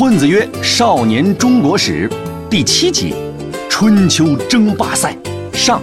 [0.00, 2.08] 混子曰《少年中国史》
[2.48, 3.12] 第七集
[3.68, 5.14] 《春秋争霸赛》
[5.54, 5.78] 上。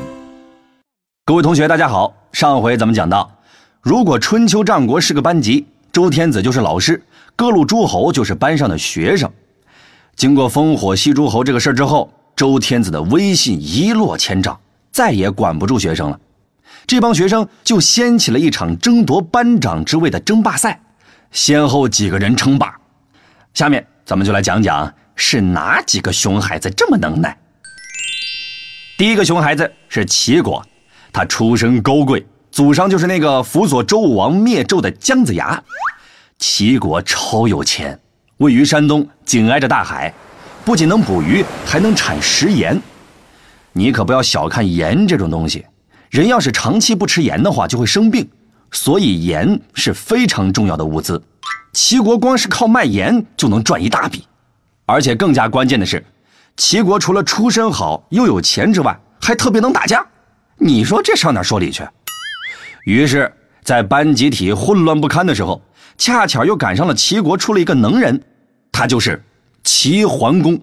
[1.23, 2.11] 各位同学，大家好。
[2.31, 3.31] 上回咱们讲到，
[3.79, 6.99] 如果春秋战国是个班级，周天子就是老师，
[7.35, 9.31] 各路诸侯就是班上的学生。
[10.15, 14.59] 经过烽火戏诸侯这个事儿之后，周天子的威信一落千丈，
[14.91, 16.19] 再也管不住学生了。
[16.87, 20.81] 这帮学生就掀起了一场争夺班长之位的争霸赛，
[21.31, 22.75] 先后几个人称霸。
[23.53, 27.37] 下面咱们就来讲讲是哪几个熊孩子这么能耐。
[28.97, 30.65] 第一个熊孩子是齐国，
[31.11, 35.61] 他出身高贵，祖上就是那个辅佐周武王灭纣的姜子牙。
[36.39, 37.99] 齐国超有钱，
[38.37, 40.13] 位于山东，紧挨着大海，
[40.63, 42.81] 不仅能捕鱼，还能产食盐。
[43.73, 45.65] 你可不要小看盐这种东西，
[46.09, 48.25] 人要是长期不吃盐的话，就会生病，
[48.71, 51.21] 所以盐是非常重要的物资。
[51.79, 54.27] 齐国光是靠卖盐就能赚一大笔，
[54.87, 56.03] 而且更加关键的是，
[56.55, 60.03] 齐国除了出身好又有钱之外，还特别能打架。
[60.55, 61.87] 你说这上哪说理去？
[62.85, 63.31] 于是，
[63.63, 65.61] 在班集体混乱不堪的时候，
[65.99, 68.19] 恰巧又赶上了齐国出了一个能人，
[68.71, 69.23] 他就是
[69.63, 70.59] 齐桓公。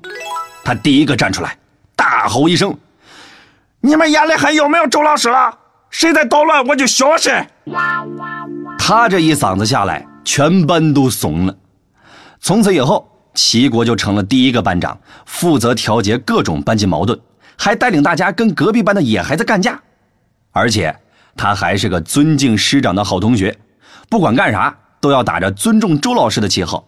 [0.64, 1.56] 他第一个站出来，
[1.94, 2.77] 大吼一声
[3.81, 5.56] ：“你们眼里还有没有周老师了？
[5.91, 7.47] 谁在捣乱，我就削谁！”
[8.77, 10.05] 他这一嗓子下来。
[10.25, 11.56] 全班都怂了。
[12.41, 17.19] 从此以后，齐国就成了第一个班长，负责调节各种班级矛盾，
[17.56, 19.81] 还带领大家跟隔壁班的野孩子干架。
[20.53, 20.94] 而且
[21.36, 23.56] 他还是个尊敬师长的好同学，
[24.08, 26.86] 不管干啥都要打着尊重周老师的旗号。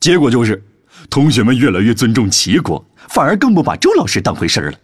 [0.00, 0.62] 结果就是，
[1.10, 4.78] 同学们越来越尊重齐国，反而更不把周老师当回事儿了。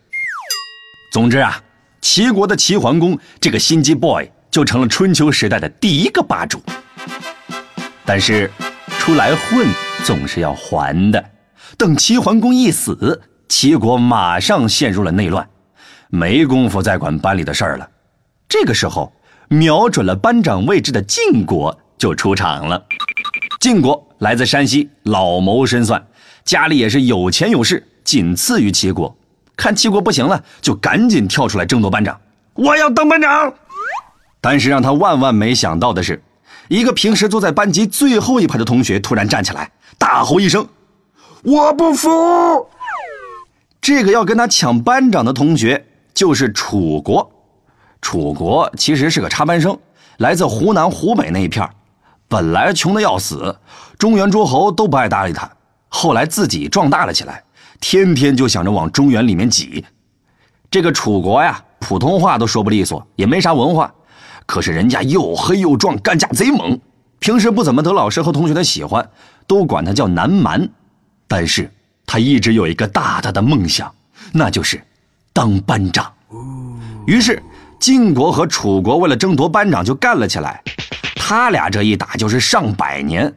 [1.13, 1.63] 总之啊，
[2.01, 6.63] 齐国的齐桓公这个心机 boy 就成了春秋时代的第一个霸主。
[8.13, 8.51] 但是，
[8.99, 9.69] 出来混
[10.03, 11.25] 总是要还的。
[11.79, 15.49] 等齐桓公一死，齐国马上陷入了内乱，
[16.09, 17.89] 没工夫再管班里的事儿了。
[18.49, 19.13] 这个时候，
[19.47, 22.85] 瞄准了班长位置的晋国就出场了。
[23.61, 26.05] 晋国来自山西，老谋深算，
[26.45, 29.17] 家里也是有钱有势，仅次于齐国。
[29.55, 32.21] 看齐国不行了，就赶紧跳出来争夺班长。
[32.55, 33.55] 我要当班长。
[34.41, 36.21] 但是让他万万没想到的是。
[36.71, 40.65] 一个平时坐在班级最后一排的同学突然站起来，大吼一声
[41.43, 42.09] ：“我不服！”
[43.83, 47.29] 这个要跟他抢班长的同学就是楚国。
[48.01, 49.77] 楚国其实是个插班生，
[50.19, 51.69] 来自湖南、湖北那一片
[52.29, 53.59] 本来穷的要死，
[53.99, 55.51] 中原诸侯都不爱搭理他。
[55.89, 57.43] 后来自己壮大了起来，
[57.81, 59.85] 天天就想着往中原里面挤。
[60.71, 63.93] 这个楚国呀，普通话都说不利索，也没啥文化。
[64.51, 66.77] 可是人家又黑又壮，干架贼猛，
[67.21, 69.09] 平时不怎么得老师和同学的喜欢，
[69.47, 70.69] 都管他叫南蛮。
[71.29, 71.71] 但是
[72.05, 73.95] 他一直有一个大大的梦想，
[74.33, 74.83] 那就是
[75.33, 76.13] 当班长。
[77.07, 77.41] 于是
[77.79, 80.61] 晋国和楚国为了争夺班长就干了起来。
[81.15, 83.33] 他俩这一打就是上百年，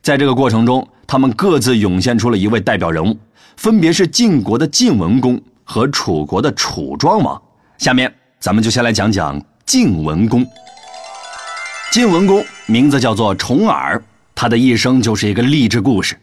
[0.00, 3.14] 在这个过程中，他们各自涌现出了一位代表人物，
[3.58, 7.38] 分别是晋国的晋文公和楚国的楚庄王。
[7.76, 8.10] 下面
[8.40, 9.38] 咱们就先来讲讲。
[9.66, 10.46] 晋文公，
[11.90, 14.00] 晋文公名字叫做重耳，
[14.34, 16.14] 他的一生就是一个励志故事。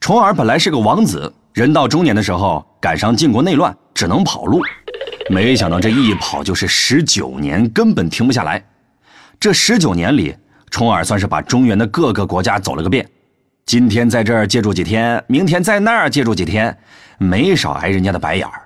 [0.00, 4.62] 重耳本来是个王子，人到中年的时候赶上晋国内乱，只能跑路。
[5.28, 8.64] 没想到这一跑就是十九年，根本停不下来。
[9.38, 10.34] 这十九年里，
[10.70, 13.06] 重耳算是把中原的各个国家走了个遍。
[13.66, 16.76] 今天在这儿借住几天，明天在那儿借住几天，
[17.18, 18.62] 没少挨人家的白眼儿。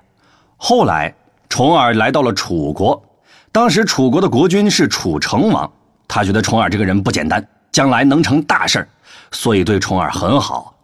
[0.55, 1.13] 后来，
[1.49, 3.03] 重耳来到了楚国。
[3.51, 5.71] 当时楚国的国君是楚成王，
[6.07, 8.87] 他觉得重耳这个人不简单，将来能成大事
[9.31, 10.75] 所以对重耳很好。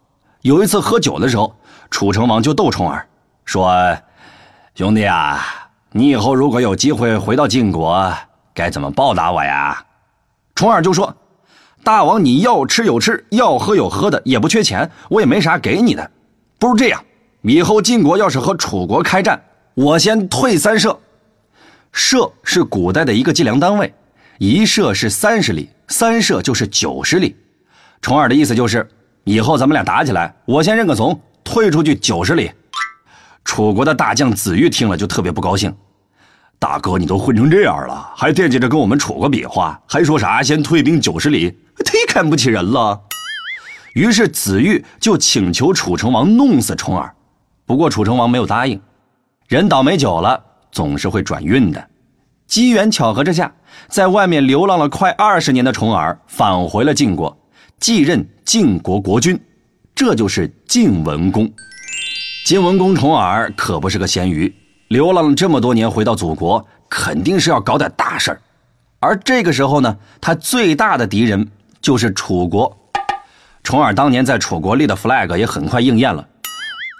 [0.42, 1.54] 有一次喝酒的时候，
[1.90, 3.06] 楚成王就逗重耳
[3.44, 3.96] 说
[4.74, 5.40] ：“兄弟啊，
[5.92, 8.12] 你以后如果有机会回到晋国，
[8.52, 9.84] 该怎么报答我呀？”
[10.56, 11.14] 重耳就说
[11.84, 16.10] ：“大王你要吃有吃，要喝有喝的，也不缺钱，我也没啥给你的。
[16.58, 17.04] 不如这样，
[17.42, 19.40] 以后晋国要是和楚国开战，
[19.74, 20.98] 我先退三舍。”
[21.94, 23.94] 射是古代的一个计量单位，
[24.38, 27.36] 一射是三十里，三射就是九十里。
[28.02, 28.86] 重耳的意思就是，
[29.22, 32.50] 以后咱们俩打起来，我先认个怂，退出去九十里。
[33.44, 35.72] 楚国的大将子玉听了就特别不高兴，
[36.58, 43.00] 大哥你都混成这样了，还惦记着跟我们楚国比划，还说啥先退兵九十里，忒看不起人了。
[43.94, 47.14] 于是子玉就请求楚成王弄死重耳，
[47.64, 48.80] 不过楚成王没有答应。
[49.46, 50.42] 人倒霉久了。
[50.74, 51.88] 总是会转运的，
[52.48, 53.50] 机缘巧合之下，
[53.88, 57.34] 在外面流浪了快二十年的重耳返回了晋国，
[57.78, 59.40] 继任晋国国君。
[59.94, 61.48] 这就是晋文公。
[62.44, 64.52] 晋文公重耳可不是个咸鱼，
[64.88, 68.40] 流浪了这么多年，回到祖国，肯定是要搞点大事儿。
[68.98, 71.48] 而这个时候呢，他最大的敌人
[71.80, 72.76] 就是楚国。
[73.62, 76.26] 重耳当年在楚国立的 flag 也很快应验了，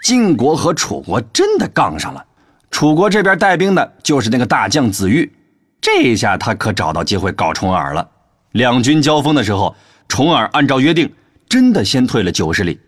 [0.05, 2.25] 晋国和楚国真的杠上了。
[2.71, 5.31] 楚国这边带兵的就是那个大将子玉，
[5.79, 8.07] 这一下他可找到机会搞重耳了。
[8.51, 9.75] 两军交锋的时候，
[10.07, 11.11] 重耳按照约定，
[11.47, 12.79] 真的先退了九十里。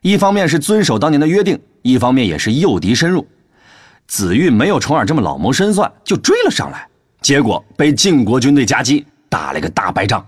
[0.00, 3.26] 一方面是遵守当年的约定，一方面也是诱敌深入。
[4.06, 6.86] 子玉没有重耳这么老谋深算，就追了上来，
[7.20, 10.24] 结果被晋国军队夹击，打了个大败仗。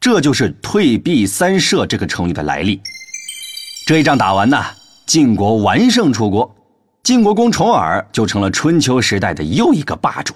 [0.00, 2.80] 这就是“退避三舍”这个成语的来历。
[3.86, 4.62] 这一仗打完呢，
[5.06, 6.55] 晋国完胜楚国，
[7.06, 10.34] 晋国公重耳就成了春秋时代的又一个霸主。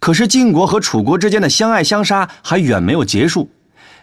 [0.00, 3.48] 可是晋国和楚国之间的相爱相杀还远没有结束，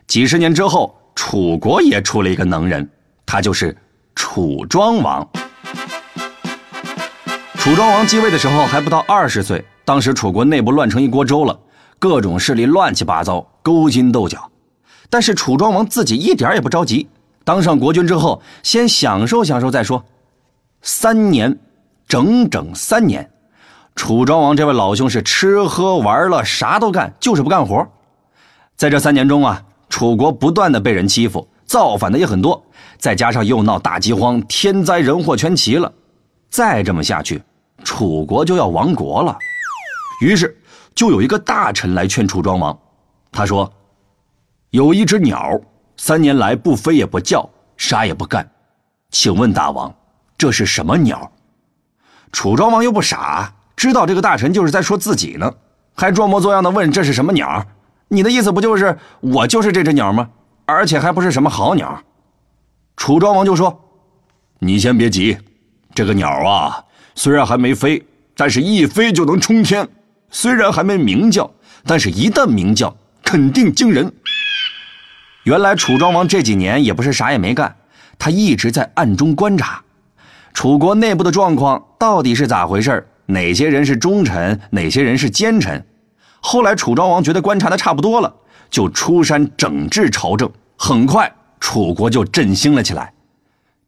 [0.07, 2.89] 几十年之后，楚国也出了一个能人。
[3.25, 3.75] 他就是
[4.15, 5.27] 楚庄王。
[7.57, 11.59] 楚庄王继位的时候还不到二十岁，当时楚国内部乱成一锅粥了，
[11.99, 14.49] 各种势力乱七八糟，勾心斗角。
[15.09, 17.09] 但是楚庄王自己一点也不着急，
[17.43, 20.01] 当上国君之后，先享受享受再说。
[20.81, 21.57] 三年，
[22.07, 23.29] 整整三年，
[23.95, 27.87] 楚庄王这位老兄是吃喝玩乐啥都干，就是不干活。
[28.75, 31.47] 在这三年中啊，楚国不断的被人欺负。
[31.65, 32.63] 造反的也很多，
[32.97, 35.91] 再加上又闹大饥荒，天灾人祸全齐了。
[36.49, 37.43] 再这么下去，
[37.83, 39.37] 楚国就要亡国了。
[40.21, 40.57] 于是，
[40.95, 42.79] 就有一个大臣来劝楚庄王。
[43.33, 43.69] 他说
[44.71, 45.59] ：“有一只鸟，
[45.97, 48.49] 三年来不飞也不叫，啥也不干，
[49.11, 49.93] 请问大王，
[50.37, 51.31] 这是什么鸟？”
[52.31, 55.51] 楚庄王又不傻，知道这个大臣就是在说自己呢，
[55.95, 57.65] 还装模作样的问：“这是什么鸟？
[58.09, 60.29] 你的意思不就是我就是这只鸟吗？”
[60.65, 62.03] 而且还不是什么好鸟，
[62.97, 63.81] 楚庄王就说
[64.59, 65.37] ：“你先别急，
[65.95, 66.83] 这个鸟啊，
[67.15, 68.05] 虽然还没飞，
[68.35, 69.85] 但是一飞就能冲天；
[70.29, 71.49] 虽然还没鸣叫，
[71.85, 72.93] 但是一旦鸣叫，
[73.23, 74.11] 肯定惊人。”
[75.43, 77.73] 原来楚庄王这几年也不是啥也没干，
[78.19, 79.81] 他一直在暗中观察
[80.57, 85.85] 楚国内部的状况到底是咋回事哪些人是忠臣，哪些人是奸臣。
[86.39, 88.35] 后来楚庄王觉得观察的差不多了。
[88.67, 93.13] 就出山整治朝政，很快楚国就振兴了起来。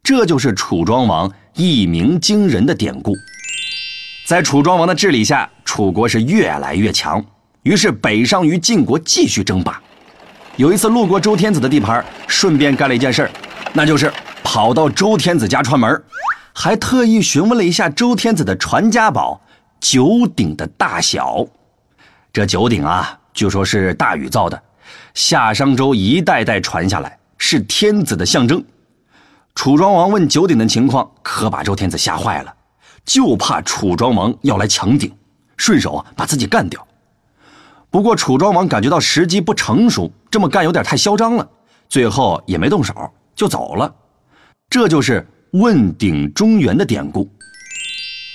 [0.00, 3.16] 这就是楚庄王一鸣惊人的典故。
[4.24, 7.20] 在楚庄王的治理下，楚国是越来越强，
[7.64, 9.82] 于是北上与晋国继续争霸。
[10.54, 13.28] 有一次路过周天子的地盘，顺便干了一件事
[13.72, 14.12] 那就是
[14.44, 16.00] 跑到周天子家串门，
[16.54, 19.40] 还特意询问了一下周天子的传家宝
[19.80, 21.46] 九鼎的大小。
[22.32, 24.62] 这九鼎啊，据说是大禹造的。
[25.14, 28.64] 夏商周一代代传下来，是天子的象征。
[29.54, 32.54] 楚庄王问九鼎的情况，可把周天子吓坏了，
[33.04, 35.12] 就怕楚庄王要来抢鼎，
[35.56, 36.86] 顺手啊把自己干掉。
[37.90, 41.48] 不过楚庄王感觉到时机不成熟，这么干有点太嚣张了，
[41.88, 42.94] 最后也没动手
[43.34, 43.92] 就走了。
[44.68, 47.28] 这就是问鼎中原的典故。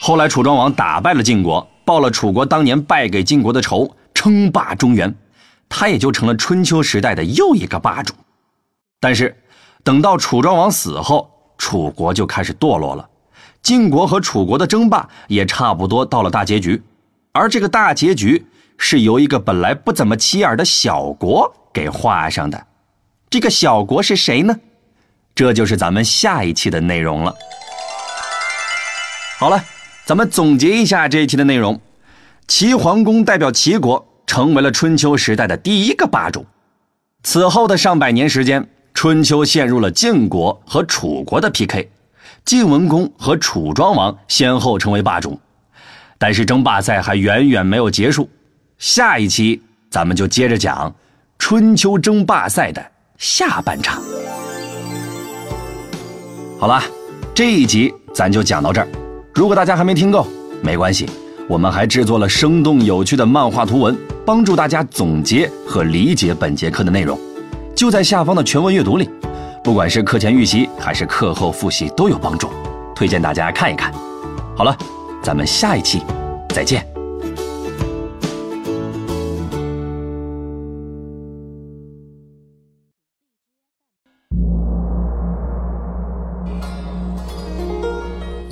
[0.01, 5.13] 后来楚庄王打败了晋国，报了楚国当年败给晋国的仇，称霸中原。
[5.67, 8.13] 他也就成了春秋时代的又一个霸主，
[8.99, 9.35] 但是
[9.83, 11.27] 等到楚庄王死后，
[11.57, 13.09] 楚国就开始堕落了，
[13.63, 16.81] 晋国和楚国的争霸也差不多到了大结局，
[17.31, 18.45] 而这个大结局
[18.77, 22.67] 是由一个本来不怎么起眼的小国给画上的，
[23.29, 24.55] 这个小国是谁呢？
[25.35, 27.35] 这就是咱们下一期的内容了。
[29.37, 29.63] 好了，
[30.05, 31.79] 咱们总结一下这一期的内容：
[32.47, 34.07] 齐桓公代表齐国。
[34.27, 36.45] 成为了春秋时代的第一个霸主。
[37.23, 41.89] 此后的上百年时间，春秋陷入了晋国和楚国的 PK，
[42.43, 45.39] 晋文公和楚庄王先后成为霸主。
[46.17, 48.27] 但是争霸赛还远远没有结束，
[48.79, 49.61] 下一期
[49.91, 50.93] 咱们就接着讲
[51.37, 52.83] 春秋争霸赛的
[53.19, 54.01] 下半场。
[56.65, 56.81] 好了，
[57.31, 58.87] 这一集咱就讲到这儿。
[59.35, 60.25] 如果大家还没听够，
[60.63, 61.07] 没关系。
[61.47, 63.95] 我们还制作了生动有趣的漫画图文，
[64.25, 67.19] 帮助大家总结和理解本节课的内容，
[67.75, 69.07] 就在下方的全文阅读里。
[69.63, 72.49] 不管是课前预习还是课后复习都有帮助，
[72.95, 73.93] 推荐大家看一看。
[74.57, 74.75] 好了，
[75.21, 76.01] 咱们下一期
[76.49, 76.94] 再见。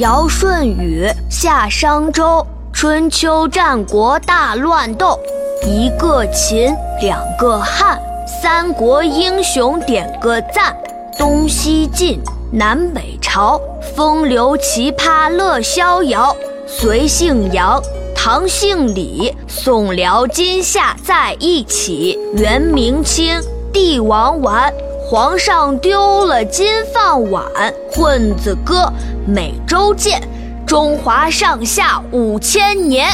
[0.03, 2.45] 尧舜禹，夏商周。
[2.73, 5.17] 春秋战国大乱斗，
[5.65, 10.75] 一个秦，两个汉，三国英雄点个赞，
[11.17, 12.19] 东西晋，
[12.51, 13.57] 南北朝，
[13.95, 16.35] 风流奇葩乐逍遥。
[16.67, 17.81] 隋姓杨，
[18.13, 22.19] 唐姓李，宋辽金夏在一起。
[22.33, 23.39] 元明清，
[23.71, 24.69] 帝王玩，
[25.05, 27.43] 皇上丢了金饭碗。
[27.91, 28.91] 混子哥，
[29.27, 30.21] 每周见，
[30.65, 33.09] 中华上下五千年。